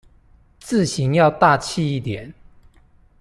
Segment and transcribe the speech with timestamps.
[0.59, 2.33] 字型要大器一點